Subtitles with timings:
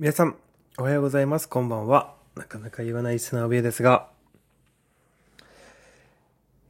[0.00, 0.34] 皆さん、
[0.78, 1.46] おはようございます。
[1.46, 2.14] こんばんは。
[2.34, 4.08] なかなか言わない砂上ですが、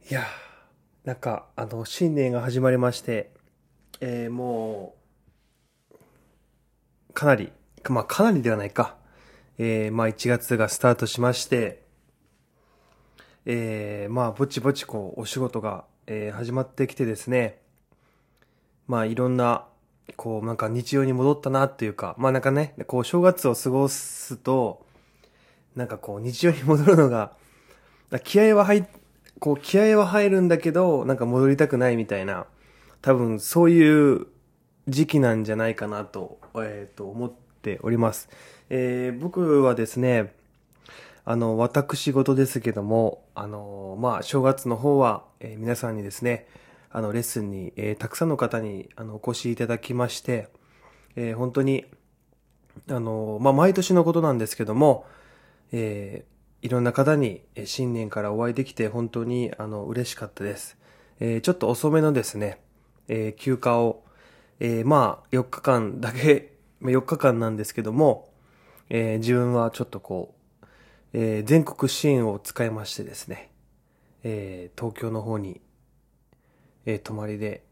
[0.09, 0.25] いや、
[1.05, 3.31] なんか、あの、新年が始まりまして、
[4.01, 4.95] えー、も
[5.93, 7.53] う、かなり、
[7.89, 8.97] まあ、かなりではないか。
[9.57, 11.85] えー、まあ、1月がスタートしまして、
[13.45, 17.61] えー、まあ、ぼちぼちこう、お仕事が、えー、始まってきてですね、
[18.87, 19.69] まあ、いろんな、
[20.15, 24.85] こう、なんか日常に戻ったなっていうか、まあなんかね、こう、正月を過ごすと、
[25.75, 27.33] なんかこう、日常に戻るのが、
[28.23, 28.85] 気合は入、
[29.39, 32.45] こう、気合は入るんだけど、なんか戻りたくないみたいな、
[33.01, 34.27] 多分そういう
[34.87, 37.31] 時期なんじゃないかなと、えっ、と、思っ
[37.61, 38.29] ております。
[38.69, 40.33] えー、僕はですね、
[41.23, 46.47] あの、私事ですけども、あの、まあ、正月の方は、えー皆さんにですね、
[46.93, 50.49] あの、レッスンに、えーたくさんの方に、あの、お越しいただきまして、
[51.15, 51.85] えー本当に、
[52.89, 55.05] あの、まあ、毎年のことなんですけども、
[55.71, 56.31] えー
[56.63, 60.77] いろんな方に、え新年からお会いできて、本当に、あの、嬉しかったです。
[61.19, 62.61] えーちょっと遅めのですね、
[63.07, 64.03] えー休暇を、
[64.59, 68.29] えーまあ、4日間だけ、まあ4日間なんですけども、
[68.89, 70.65] えー自分はちょっとこう、
[71.13, 73.49] えー全国支援を使いましてですね、
[74.23, 75.61] えー東京の方に、
[76.85, 77.63] えー泊まりで、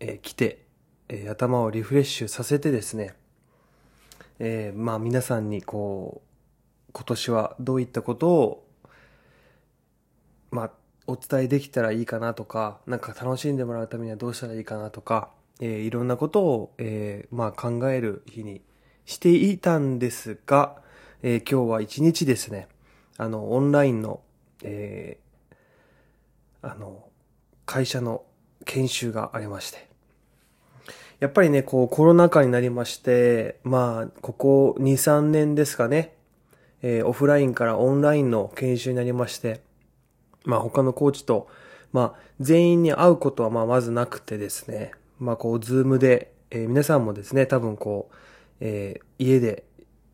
[0.00, 0.64] えー来て、
[1.08, 3.14] えー頭をリフレッシュさせてですね、
[4.38, 8.66] えーまあ皆さんにこう、今年はどういったことを、
[10.50, 10.70] まあ、
[11.06, 18.62] お伝えできたらいいかなとか、なんか楽しんでもらうためにはどうしたらいいかなとか、えーいろんなことを、えーまあ考える日に
[19.04, 20.76] していたんですが、
[21.22, 22.68] えー今日は一日ですね、
[23.18, 24.20] あの、オンラインの、
[24.62, 27.08] えーあの、
[27.66, 28.24] 会社の
[28.68, 29.88] 研修がありまして。
[31.18, 36.14] やっぱりね、こうコロナ禍になりまして、まあ、ここ2、3年ですかね、
[36.82, 39.62] えーオフラインからオンラインの研修になりまして、
[40.44, 41.48] まあ他のコーチと、
[41.92, 48.14] まあ全員に会うことはまあまずなくてですね、まあこうズームで、えー皆さんもですね、多分こう、
[48.60, 49.64] えー家で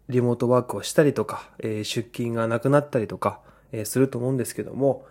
[0.08, 3.40] リモートワークをしたりとか、えー出勤がなくなったりとか、
[3.72, 5.04] えーすると思うんですけども、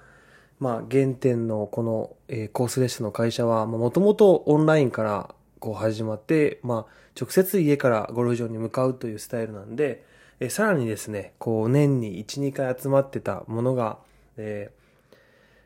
[0.60, 10.04] まあ原点のこの、えーコースレッスの会社は、もともとオンラインからこう始まって、まあ直接家からゴルフ場に向かうというスタイルなんで、
[10.40, 13.98] えーさらにですね、こう年に1、2回集まってたものが、
[14.38, 14.84] えー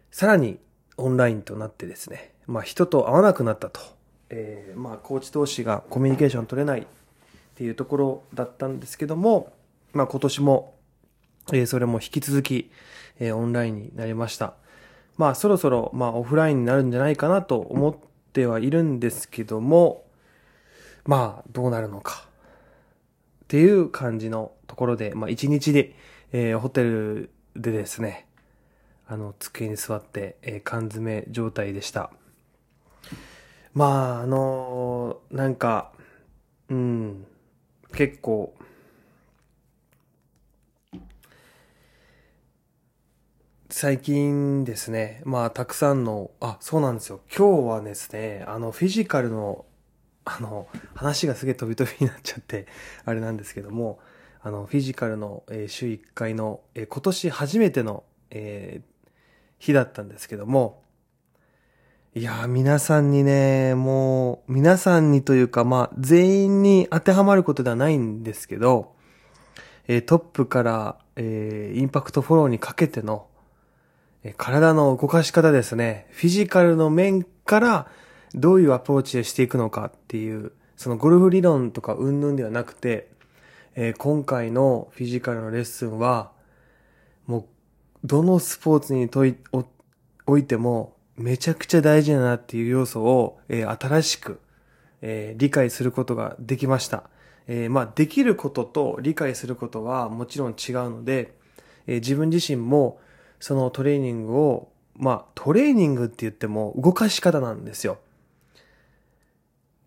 [0.09, 0.57] さらに
[0.95, 3.79] オンラインとなってですね、まあ人と会わなくなったと。
[4.29, 6.85] えーまあコーチ同士がコミュニケーション取れないっ
[7.55, 9.53] ていうところだったんですけども、
[9.93, 10.73] まあ今年も、
[11.53, 12.71] えーそれも引き続き、
[13.19, 14.53] えーオンラインになりました。
[15.17, 17.95] まあそろそろ、まあオフラインになるんじゃないかなと思っ
[18.33, 20.05] てはいるんですけども、
[21.05, 22.27] まあどうなるのか。
[23.43, 25.95] っていう感じのところで、まあ一日で、
[26.31, 28.27] えーホテルでですね、
[29.07, 32.11] あの、机に座って、えー缶詰状態でした。
[33.73, 35.91] まあ、あのーなんか、
[36.69, 37.25] うん、
[37.93, 38.53] 結構、
[43.79, 47.19] 最近ですね、まあ、たくさんの、あ、そうなんですよ。
[47.29, 49.65] 今日はですね、あの、フィジカルの、
[50.25, 52.65] あの、話がすげえ飛び飛びになっちゃって、
[53.05, 53.99] あれなんですけども、
[54.41, 59.09] あの、フィジカルの、えー週1回の、えー今年初めての、えー
[59.59, 60.81] 日だったんですけども、
[62.15, 68.95] いやー、皆さんにね、もう、皆さんにというか、まあ、全員に当てはまることではないんですけど、
[69.87, 73.27] えートップから、えーインパクトフォローにかけての、
[74.37, 76.07] 体の動かし方ですね。
[76.11, 77.87] フィジカルの面から、
[78.33, 83.09] どういうアプローチでしていくのかっていう、そのゴルフ理論とか云々ではなくて、
[83.75, 86.31] えー今回のフィジカルのレッスンは、
[87.25, 87.45] もう、
[88.03, 89.65] どのスポーツにといお
[90.25, 94.39] おいても、めちゃくちゃ大事だなっていう要素を、えー新しく、
[95.01, 97.09] えー理解することができました。
[97.47, 100.55] えまあ、できることと理解することはもちろん違う
[100.89, 101.33] ので、
[101.87, 102.99] え自分自身も
[103.39, 107.99] そのトレーニングを、まあ、トレーニングって言っても動かし方なんですよ。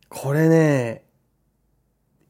[0.09, 1.05] これね、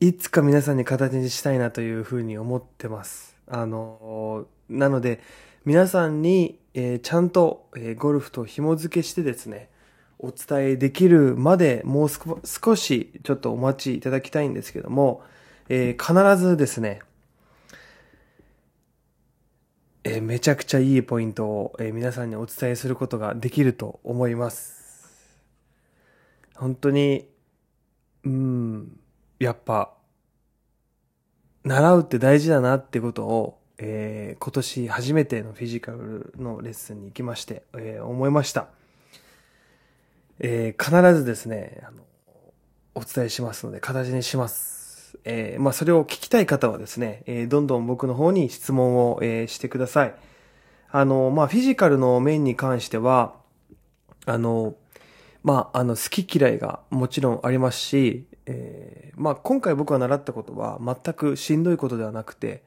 [0.00, 3.36] いつか皆さんに形にしたいなというふうに思ってます。
[3.46, 5.20] あの、なので、
[5.64, 9.68] 皆さんに、えーちゃんと、えーゴルフと紐付けしてですね、
[10.18, 15.22] お伝えできるまでもう少少しちょっとお待ちいただきたいんですけども、
[15.68, 17.00] えー必ずですね、
[20.02, 24.80] えーめちゃくちゃいいポイントを、えー皆さんにお伝えすることができると思います。
[26.54, 27.28] 本当に、
[28.24, 29.00] うん、
[29.38, 29.94] やっぱ、
[31.64, 38.68] 習うって大事だなってことを、えー、今年初めてのフィジカルのレッスンに行きまして、えー、思いました。
[40.38, 42.02] えー、必ずですね、あの、
[42.94, 44.79] お伝えしますので、形にします。
[45.24, 50.14] えー、まあ、それを聞きたい方はですね、えー、どんどん僕の方に質問を、えー、してください。
[50.90, 53.34] あの、まあ、フィジカルの面に関しては、
[54.26, 54.74] あの、
[55.42, 62.62] まあ、あの、好き嫌いがもちろんありますし、えー、まあ、今回僕が習ったことは全くしんどいことではなくて、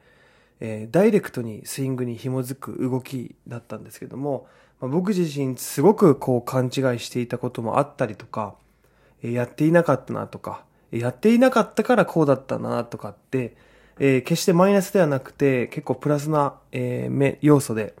[0.60, 4.46] えー、ダイレクトにスイングに紐づく動きだったんですけども、
[4.80, 8.54] まあ、僕自身すごくこう勘違いしていたこともあったりとか、
[9.22, 10.64] えー、やっていなかったなとか、
[10.98, 13.56] やっていなかったからこうだったなとかって、
[13.98, 17.94] えー、決してマイナスではなくて結構プラスな、えー、要素で、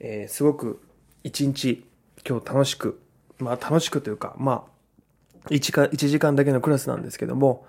[0.00, 0.82] えー、すごく
[1.24, 1.84] 一日
[2.28, 3.00] 今日楽しく、
[3.38, 4.66] まあ楽しくというか、ま
[5.46, 7.66] あ1か、1時間だけのクラスなんですけども、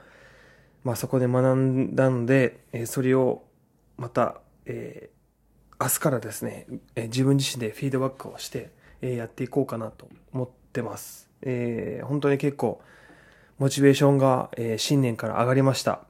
[0.83, 3.43] まあそこで学んだので、えー、それを
[3.97, 8.71] また、えー、明日からですね、えー、自分自身でフィードバックをして、
[9.01, 11.29] えー、やっていこうかなと思ってます。
[11.41, 12.81] えー、本当に結構、
[13.59, 16.01] モチベーションが、えー、新年から上がりました。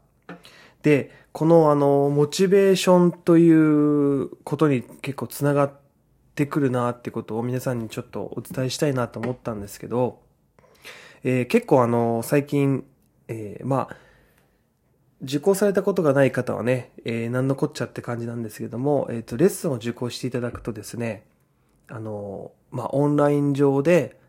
[0.82, 5.74] で、このあの、モチベーションということに結構つながっ
[6.36, 10.20] てくるなってことを皆さんにちょっとお伝えしたいなと思ったんですけど、
[11.24, 12.86] えー、結構あの、最近、
[13.28, 13.96] えー、まあ、
[15.24, 21.24] 受講されたことがない方はね、えー、何のこっちゃって感じなんですけども、えっ、ー、と、レッスンを受講していただくとですね、
[21.88, 24.20] あの、まあ、オンライン上で、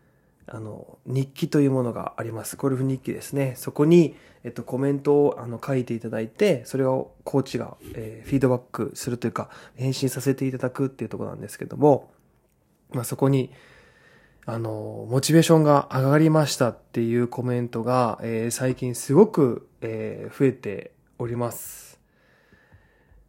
[0.47, 2.55] あの、日記というものがあります。
[2.55, 3.55] ゴルフ日記ですね。
[3.57, 12.11] そこに、えっと、コメントをあの書いていただいて、それをコーチが、えー、フィードバックするというか、返信させていただくっていうところなんですけども、
[12.91, 13.51] まあ、そこに、
[14.45, 21.99] あの、モチベーションが上がりましたっていうコメントが、えー、最近すごく、えー、増えております。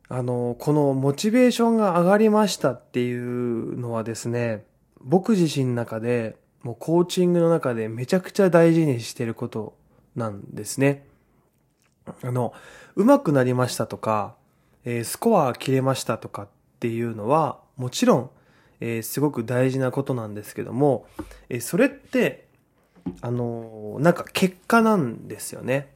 [0.08, 4.66] あの、このモチベーションが上がりましたっていうのはですね、
[5.00, 6.36] 僕自身の中で、
[6.66, 9.74] もうコーチングの中でめちゃくちゃ大事にしてること
[10.14, 11.06] なんですね。
[12.22, 12.52] あの、
[12.94, 14.34] 上手くなりましたとか、
[14.84, 16.48] えー、スコア切れましたとかっ
[16.80, 18.30] ていうのは、もちろん
[18.80, 21.06] えー、すごく大事なことなんですけども、
[21.48, 22.46] えー、それって、
[23.20, 25.92] あの、なんか結果なんですよね。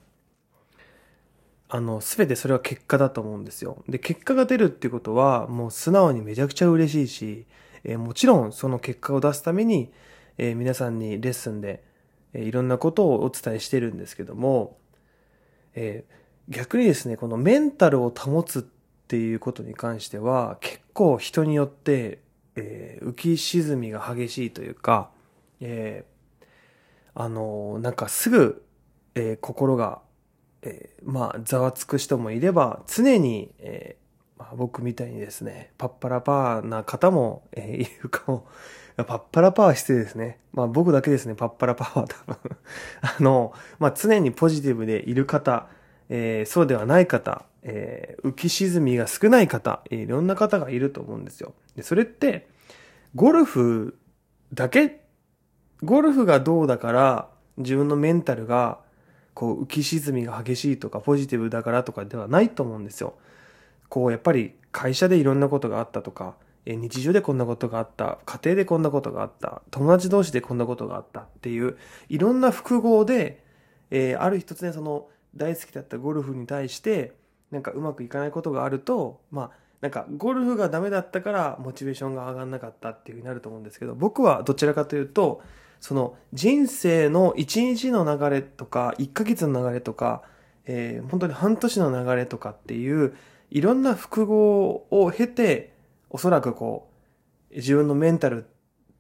[1.68, 3.82] あの、すべてそれは結果だと思うんですよ。
[3.88, 7.46] で、結果が出るってことは、もう素直にめちゃくちゃ嬉しいし、
[7.84, 9.92] え、もちろんその結果を出すために、
[10.40, 11.82] えー、皆さんにレッスンで、
[12.32, 14.78] えー、いろんなことをお伝えしてるんですけども、
[15.74, 22.20] えー、逆にですね、このメンタルを保つっていうことに関しては、結構人によって
[22.56, 25.10] えー、浮き沈みが激しいというか、
[25.60, 26.44] えー、
[27.14, 28.64] あのー、なんかすぐ、
[29.14, 30.00] えー、心が、
[30.62, 38.46] えー、まあ、ざわつく人もいれば、常に、えー、まあ、僕みたいにですね、パッパラパーな方も、えー、いるかも、
[39.04, 40.38] パッパラパー失礼ですね。
[40.52, 42.56] まあ僕だけですね、パッパラパワー多分
[43.02, 45.68] あの、まあ常にポジティブでいる方、
[46.08, 51.54] えー、そうではない方、えー、浮き沈みが少ない方え、いろんな方がいると思うんですよ。
[51.76, 52.48] で、それって、
[53.14, 53.98] ゴルフ
[54.52, 55.00] だけ、
[55.82, 58.78] ゴルフがどうだから、自分のメンタルが、
[59.34, 63.14] こう、浮き沈みが激しいとか、ポジティブだからとかではないと思うんですよ。
[63.88, 66.34] こう、やっぱり会社でいろんなことがあったとか、
[66.66, 71.76] 日常でこんなことがあった、家庭でこんなことがあった、友達同士でこんなことがあったっていう、
[72.08, 73.42] いろんな複合で、
[73.90, 77.14] えー、ある一つね、その、大好きだったゴルフに対して、
[77.50, 79.50] なんかうまくいかないことがあると、まあ、
[79.80, 85.42] なんかゴルフがダメだったからモチベーションが上がんなかったっていうふうになると思うんですけど、僕はどちらかというと、
[85.80, 90.22] その人生の一日の流れとか、一ヶ月の流れとか、
[90.66, 93.14] えー、本当に半年の流れとかっていう、
[93.50, 95.72] いろんな複合を経て、
[96.10, 96.90] おそらくこ
[97.50, 98.46] う、自分のメンタル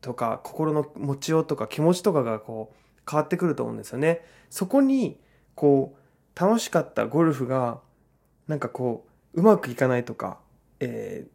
[0.00, 4.24] とか、心の持ちようとか気持ちとかがこう、変わってくると思うんですよね。
[4.48, 5.20] そこに、
[5.54, 7.80] こう、楽しかったゴルフが、
[8.46, 10.38] なんかこう、うまくいかないとか、
[10.80, 11.26] え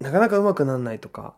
[0.00, 1.34] ー、なかなかうまくならないとか、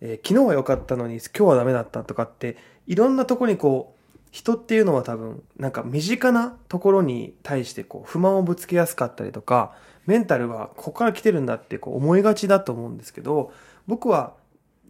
[0.00, 4.00] えー、昨日は良かったのに今日はダメだったとかって、いろんなとこにこう、
[4.30, 9.74] 人っていうのは多分、なんか身近なところに対してこう、不満をぶつけやすかったりとか、
[10.10, 13.52] メンタルはここから来てるんだってこう思いがちだと思うんですけど、
[13.86, 14.34] 僕は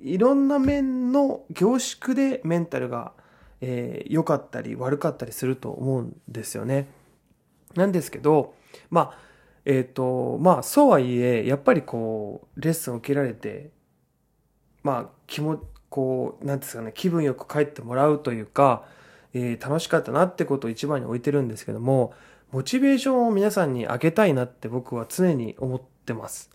[0.03, 3.13] いろんな面の凝縮でメンタルが
[3.61, 6.89] 良、えー、かったり悪かったりすると思うんですよね。
[7.75, 8.55] なんですけど、
[8.89, 9.19] まあ、
[9.67, 13.69] えっ、ー、と、まあ、そうはいえ、やっぱりこう、レッスンを受けられて、
[14.83, 18.85] まあ、気も、こう、なんですかね、気分よく帰ってもらうというか、
[19.35, 22.15] えー、楽しかったなってことを一番に置いてるんですけども、
[22.53, 26.51] モチベーションを皆さんに上げたいなって僕は常に思ってます。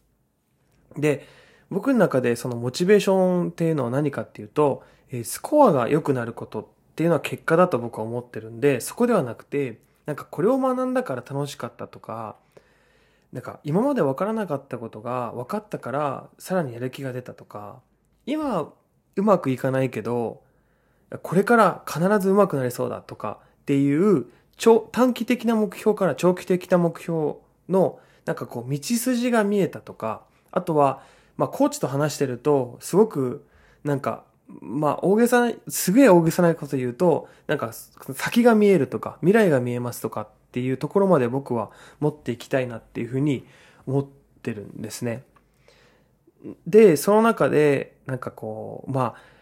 [0.97, 1.27] で、
[1.69, 4.83] 僕の中でそのモチベーションっていうのは何かっていうと、
[5.23, 12.35] スコアが良くなることっていうのは結果だと僕は思ってるんで、そこではなくて、なんかこれを学んだから楽しかったとか、
[13.31, 17.81] なんか今まで分からなかったことが分かったからさらにやる気が出たとか、
[18.25, 18.73] 今
[19.15, 20.43] うまくいかないけど、
[21.21, 24.25] これから必ず上手くなりそうだとかっていう
[24.91, 27.35] 短期的な目標から長期的な目標
[27.69, 31.03] のなんかこう道筋が見えたとか、あとは、
[31.37, 33.45] まあコーチと話してるとすごく
[33.83, 37.73] なんかまあ、大げさな、すげえ大げさなこと言うと、なんか、
[38.13, 43.45] 先が見えるとか、未来が見えますとかっていうところまで僕は持っていきたいなっていうふうに
[43.87, 44.07] 思っ
[44.43, 45.23] てるんですね。
[46.67, 49.34] で、その中で、なんかこう、まあ、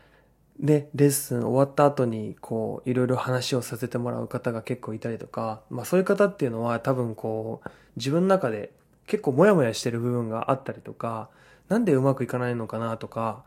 [0.60, 8.72] で、レッスン終わった後に、こう、いろいろ話をさせてもらう方が結構いたりとか、まあそういう方っていうのは多分こう、自分の中で
[9.08, 11.30] 結構モヤモヤしてる部分があったりとか、
[11.70, 13.44] なんでうまくいかないのかなとか、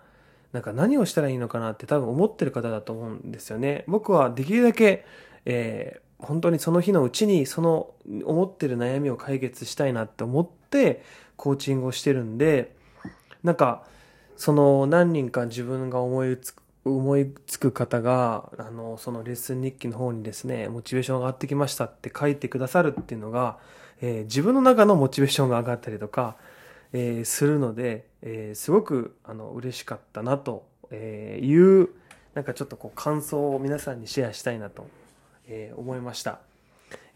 [0.52, 3.84] なんか何をしたらいいのかなって多分思ってる方だと思うんですよね。
[3.86, 5.04] 僕はできるだけ、
[5.44, 7.90] えー、本当にその日のうちにその
[8.25, 11.02] 思ってる悩みを解決したいなって思って
[11.36, 12.75] コーチングをしてるんで、
[13.42, 13.84] なんか、
[14.36, 16.62] その何人か自分が思いつく
[16.95, 23.59] 思いつく方が、あの、そのレッスン日記の方にですね、モチベーション上がってきましたって書いてくださるっていうのが、
[24.00, 26.37] えー、自分の中のモチベーションが上がったりとか、
[26.93, 31.88] えー、するので、えー、すごくあの嬉しかったなとえいう、
[32.35, 34.87] なんかちょっとこう感想を皆さんにシェアしたいなと、
[35.49, 36.40] え、思いました。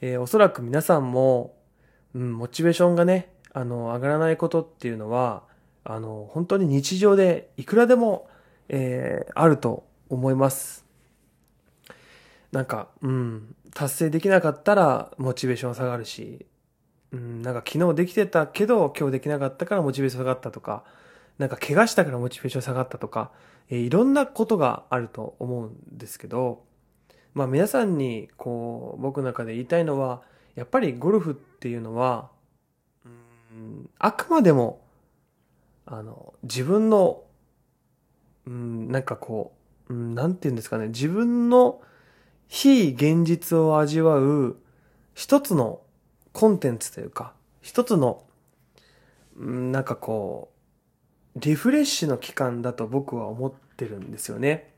[0.01, 1.55] え、おそらく皆さんも、
[2.15, 5.43] うん、モチベーションがね、あの、上がらないことっていうのは、
[5.85, 8.29] あの、本当に日常でいくらでも、
[8.73, 10.85] えー、あると思います。
[12.53, 16.47] なんか、うん、達成できなかったらモチベーション下がるし、
[17.13, 20.85] うん、なんか昨日できてたけど今日できなかったからモチベーション下がったとか、
[21.39, 23.33] なんか怪我したからモチベーション下がったとか、
[23.69, 26.63] えー、いろんなことがあると思うんですけど、
[27.35, 30.23] まあ皆さんにこう僕の中で言いたいのは、
[30.55, 32.31] やっぱりゴルフっていうのは、
[33.05, 34.81] うん、あくまでも、
[35.87, 37.23] あの、自分の、
[38.47, 39.53] うん、なんかこ
[39.89, 41.81] う、うん、なんて言うんですかね、自分の
[42.49, 44.57] 非現実を味わう
[45.15, 45.81] 一つの
[46.33, 48.25] コンテンツというか、一つの、
[49.37, 50.51] うんなんかこ
[51.37, 54.75] う、リフレッシュの期間だと僕は思ってるんですよね。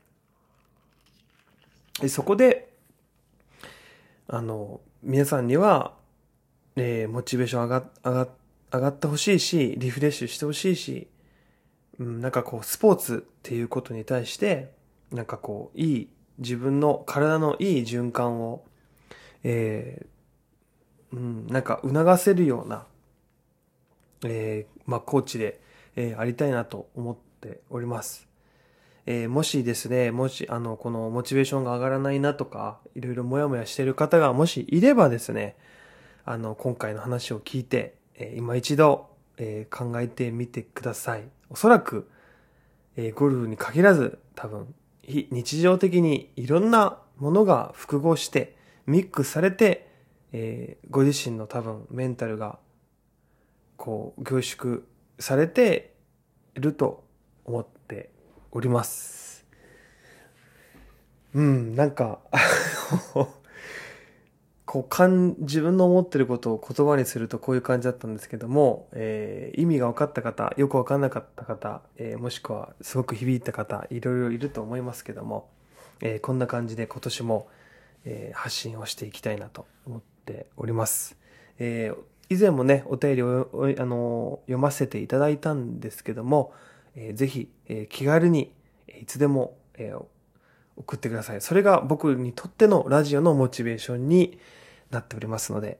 [1.99, 2.73] でそこで、
[4.27, 5.93] あの、皆さんには、
[6.75, 8.27] えー、モチベーション上が、上が、
[8.71, 11.07] 上がってほしいし、リフレッシュしてほしいし、
[11.99, 14.71] うん、なんかこう、スポーツっていうことに対して、
[15.11, 16.09] なんかこう、いい、
[16.39, 18.63] 自分の体のいい循環を、
[19.43, 20.05] え
[21.13, 22.85] うん、なんか促せるような、
[24.25, 25.61] えー、まあ、コーチで、
[25.95, 28.27] えー、ありたいなと思っております。
[29.05, 35.55] えー、もしですね、もし、あの、このモチベーションが上がらないなとか、いろいろモヤモヤしている方がもしいればですね、
[36.25, 41.23] あの、今回の話を聞いて、えー、今一度、えー、考えてみてください。
[41.53, 42.09] おそらく、
[42.97, 44.73] えー、ゴルフに限らず、多分、
[45.07, 48.57] 日常的にいろんなものが複合して、
[48.87, 49.87] ミックスされて、
[50.31, 52.57] えー、ご自身の多分メンタルが
[53.77, 54.81] こう凝縮
[55.19, 55.93] されて
[56.55, 57.03] いると
[57.45, 58.09] 思って
[58.51, 59.45] おります。
[61.35, 62.19] うん、なんか
[64.73, 75.47] こうかん、自分の思ってることを言葉にするとこういう感じだったんですけども、えー、意味が分かった方、よく分かんなかった方、えー、もしくはすごく響いた方、いろいろいると思いますけども、
[76.01, 77.47] えー、こんな感じで今年も、
[78.05, 81.17] え発信をしていきたいなと思っております。
[81.59, 81.93] え、
[82.31, 86.51] 以前もね、お便りをあの読ませていただいたんですけども、
[86.95, 88.51] えー、ぜひ、え、気軽に
[88.99, 89.93] いつでも、え、
[90.77, 91.41] 送ってください。
[91.41, 94.39] それが僕にとってのラジオのモチベーションに
[94.93, 95.79] なっておりますので、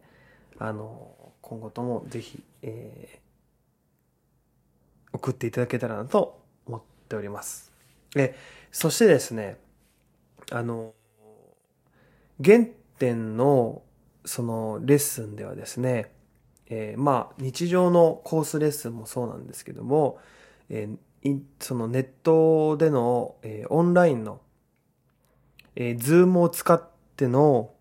[0.58, 7.72] あの、今後ともぜひ、えー、送っていただけたらなと思っております。
[8.16, 8.36] え、
[8.72, 9.58] そしてですね、
[10.52, 10.94] あの、
[12.44, 12.66] 原
[12.98, 13.84] 点の
[14.26, 16.12] そのレッスンではですね、
[16.68, 20.20] えー、まあ日常のコースレッスンもそうなんですけども、
[20.70, 24.42] えー、そのネットでの、えー、オンラインの、
[25.76, 26.82] えー、ズームを使っ
[27.16, 27.73] ての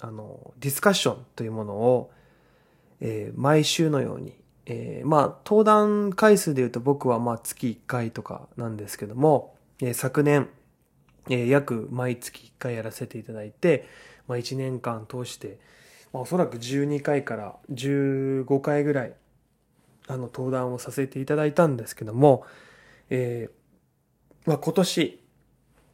[0.00, 2.10] あのディスカッションというものを、
[3.00, 4.34] えー、毎週のように、
[4.66, 10.48] えー、まあ登壇回数で言うと僕はまあ月1回とかなんですけども、えー、昨年、
[11.28, 13.88] え、約毎月1回やらせていただいて、
[14.26, 15.58] まあ、1年間通して、
[16.12, 19.12] まあ、おそらく12回から15回ぐらい、
[20.08, 22.44] あの、登壇をさせていただいたんですけども、
[23.10, 23.50] え、
[24.46, 25.19] まあ、今年、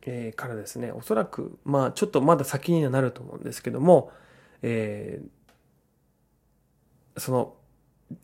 [0.06, 4.12] えー、からですね、おそらく、まあ、ちょっとまだ先にはなると思うんですけども、
[4.62, 7.54] えー、その、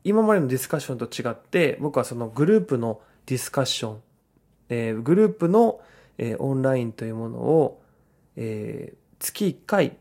[0.04, 4.02] 今までのディスカッションと違って、僕はそのグループのディスカッション、
[4.68, 5.80] えー、グループの、
[6.18, 7.82] えー、オンラインというものを、
[8.36, 9.96] えー、月1回、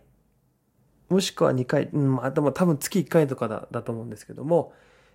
[1.09, 4.71] もしくは2回、うん、まあ、でも多分月1回とかだだと思うんですけども、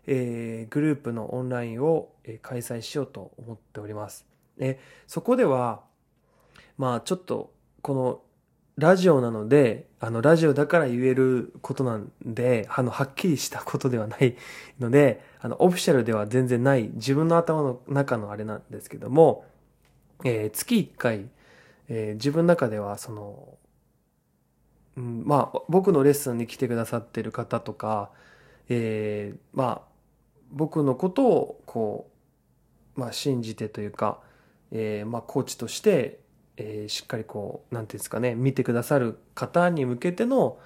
[0.08, 4.26] えー、グループのオンラインを、えー、開催しようと思っております。
[4.58, 5.85] えそこでは、
[6.78, 7.52] まあちょっと、
[7.82, 8.20] この
[8.78, 14.36] ラジオなので、あの、ラジオだから言えることなんで、あの、はっきりしたことではない
[14.78, 19.46] ので、あの、オフィシャルでは全然ない自分の頭の中のあれなんですけども、
[20.24, 21.28] えー、月1回、
[21.88, 23.56] えー、自分の中では、その、
[24.98, 28.10] うん、まあ、僕のレッスンに来てくださってる方とか、
[28.68, 29.82] えー、まあ、
[30.52, 32.10] 僕のことを、こ
[32.94, 34.20] う、まあ、信じてというか、
[34.70, 36.20] えー、まあ、コーチとして、
[36.56, 40.58] えー、しっかりこう、なんていうんですかね、見てくださる方に向けての、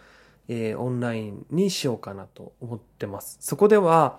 [0.48, 3.38] えー、オンラインにしようかなと思ってます。
[3.40, 4.18] そこでは、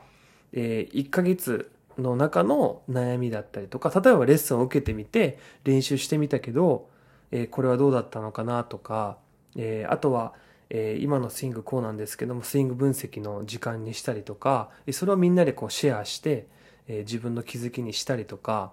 [0.53, 6.89] えー、1ヶ月の中の悩みだったりとか、例えばレッスンを受けてみて、練習してみたけど、
[7.31, 9.17] えー、これはどうだったのかなとか、
[9.55, 10.33] えー、あとは、
[10.69, 16.47] えー、今のスイングこうなんですけども、スイング分析の時間にしたりとか、それをみんなでこうシェアして、
[16.87, 18.71] えー、自分の気づきにしたりとか、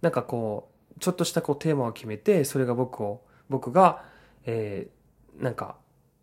[0.00, 4.04] なんかこう、ちょっとしたこうテーマを決めて、それが僕を、僕が、
[4.44, 5.76] えー、なんか、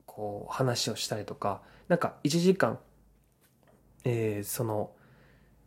[0.05, 2.79] こう話をしたりとか、なんか1時間、
[4.03, 4.91] えー、その、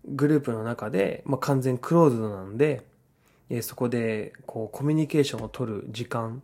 [0.05, 2.87] グループの中で、まあ、完全クローズドなんで、
[3.51, 6.43] えー、そこで、こう、コミュニケーションを取る時間、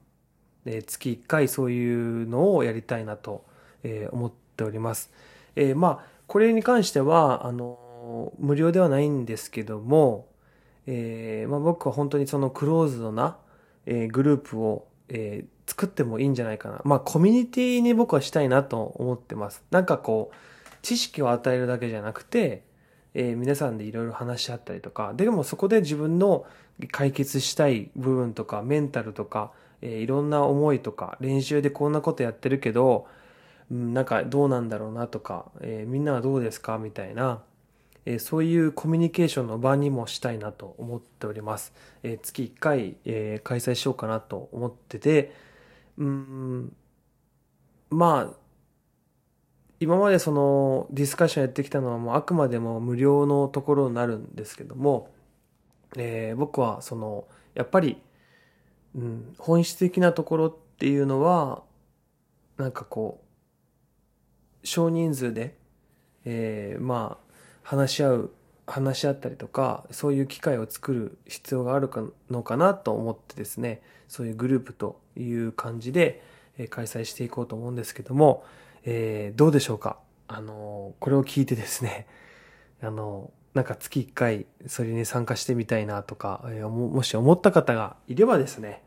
[0.65, 3.45] えー、月1回そういうのをやりたいなと、
[3.85, 5.13] えー、思っております。
[5.55, 10.27] えー、まあ、これに関しては、あの、無料ではないんですけども、
[10.87, 13.37] えー、まあ、僕は本当にそのクローズドな、
[13.87, 16.81] えー、グループを、えー、作ってもいいんじゃないかな。
[16.85, 19.63] まあ、コミュニティに僕はしたいなと思ってます。
[19.71, 20.37] なんかこう、
[20.83, 22.65] 知識を与えるだけじゃなくて、
[23.15, 26.47] えー、皆さんでいろいろ話し合ったりとか、でもそこで自分の
[26.91, 33.07] 解決したい部分とか、メンタルとか、えー、いろんな思いとか、練習でこんなことやってるけど、
[33.71, 36.79] うん、なんかどうなんだろうなとか、えー、みんなはどうですか？
[36.79, 37.43] みたいな、
[38.05, 41.73] え、そういうコミュニケーションの場にもしたいなと思っております。
[42.03, 45.33] え、月1回、え、開催しようかなと思ってて、
[45.99, 46.77] うん、
[47.91, 48.37] まあ、
[49.79, 55.11] 今までそのディスカッションやってきたのはもうあくまでも無料のところになるんですけども、
[55.97, 58.01] えー、僕はその、やっぱり、
[58.95, 61.63] うん、本質的なところっていうのは、
[62.57, 63.23] なんかこ
[64.63, 65.57] う、少人数で、
[66.25, 67.22] えー、まあ、
[67.63, 68.31] 話し合う
[68.67, 71.91] 話し合ったりとかそういう機会を作る必要がある
[72.31, 76.23] のかなと思ってですねそういうグループという感じで
[76.71, 78.45] 開催していこうと思うんですけども、
[78.85, 79.99] えー、どうでしょうか？
[80.29, 82.07] あのこれを聞いてですね
[82.83, 88.83] あのなんか月1回それに参加してみたいなとか、もし思った方がいればですね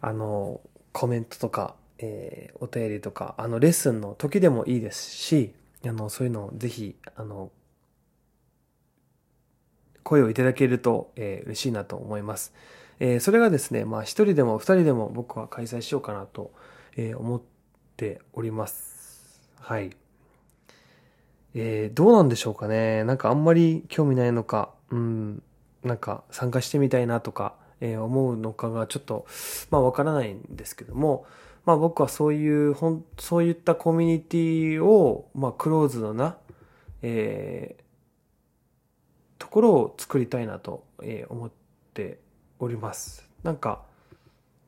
[0.00, 0.60] あの
[0.92, 5.54] コメントとか、えー、お便りとかあのレッスンの時でもいいですし
[5.86, 7.52] あのそういうのをぜひあの
[10.10, 12.52] 声をいただけると、えー、嬉しいなと思います。
[12.98, 16.50] えー、それがですね、まあ一人でも二人でも僕は開催しようかなと、
[16.96, 17.42] えー、思っ
[17.96, 19.40] ております。
[19.60, 19.92] はい。
[21.54, 23.04] えー、どうなんでしょうかね。
[23.04, 25.44] なんかあんまり興味ないのか、うん、
[25.84, 29.26] なんか参加してみたいなとか、えー、思うのかがちょっと、
[29.70, 31.24] まあわからないんですけども、
[31.64, 36.36] まあ僕はそういう、ほん、そういったコミュニティを、まあクローズドな、
[37.02, 37.89] えー、
[39.40, 40.84] ところを作りたいなと
[41.28, 41.50] 思っ
[41.94, 42.20] て
[42.60, 43.28] おります。
[43.42, 43.82] なんか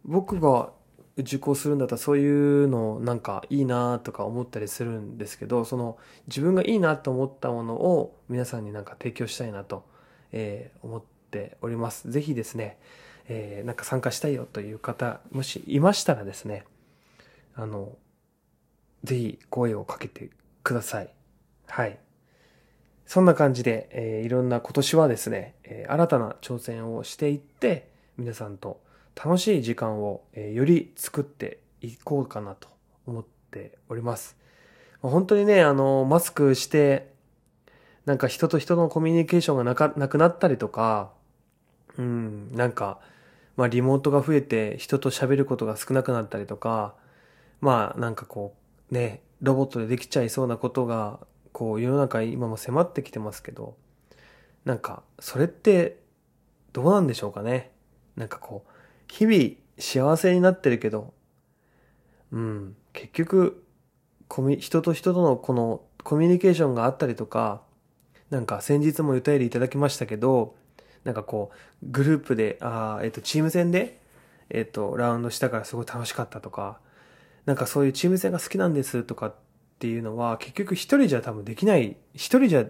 [0.05, 0.73] 僕が
[1.19, 9.85] 受講するんだったらそういうのなんかいいなとか思ったりするんですけどその自分がいいなと思ったものを皆さんになんか提供したいなと、
[10.33, 12.11] え、思っております。
[12.11, 12.79] ぜひですね、
[13.29, 16.65] えー、なんか参加したいよという方もしいましたらですね
[17.55, 17.93] あの
[19.05, 20.31] ぜひ声をかけて
[20.63, 21.11] ください。
[21.67, 21.99] はい。
[23.13, 28.81] そんな感じで、えー、いろんな今年はですね、えー、新たな挑戦をしていって、皆さんと
[29.23, 32.69] 楽しい時間を、えー、より作っていこうかなと
[33.05, 34.39] 思っております。
[35.03, 37.13] 本当にね、あの、マスクして、
[38.07, 41.11] なんか人と人のコミュニケーションがなかなくなったりとか、
[41.99, 42.99] うん、なんか、
[43.59, 46.95] まあリモートが増えて人と喋ることが少なくなったりとか、
[47.61, 48.55] まあなんかこ
[48.91, 51.21] う、ね、ロボットでできちゃいそうなことが、
[51.53, 53.77] こう世の中今も迫ってきてますけど、
[54.65, 56.01] なんか、それって
[56.73, 57.71] どうなんでしょうかね？
[58.17, 58.71] なんかこう、
[59.09, 61.13] 日々幸せになってるけど、
[62.31, 63.65] うん、結局、
[64.29, 67.63] コミ、人と人とのこのコミュニケーションがあったりとか、
[68.31, 70.55] なんか先日もお便りいただきましたけど、
[71.05, 71.51] なんかこ
[71.83, 74.01] う、グループで、あえっ、と、チーム戦で、
[74.49, 76.79] えっ、と、ラウンドしたからすごい楽しかったとか、
[77.45, 79.35] なんかそういうチーム戦が好きなんですとか
[79.83, 82.65] っていうのは、結局一人じゃ多分できない、一人じゃ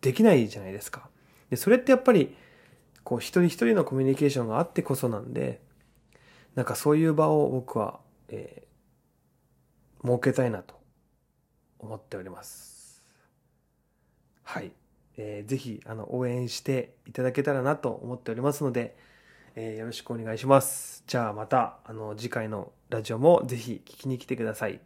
[0.00, 1.08] できないじゃないですか。
[1.50, 2.36] で、それってやっぱり、
[3.02, 5.60] こう一人一人のコミュニケーションがあってこそなんで、
[6.54, 10.80] なんかそういう場を僕は、えー、設けたいなと
[11.80, 13.02] 思っております。
[14.44, 14.70] はい。
[15.16, 18.96] えー、ぜひ、あの、応援していただけたらなと思っておりますので、
[19.56, 21.02] えー、よろしくお願いします。
[21.08, 24.80] じゃあまた、あの、次回のラジオもぜひ聞きに来てください。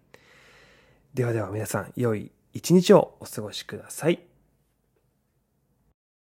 [1.14, 4.34] ではでは皆さん、良い一日をお過ごしください。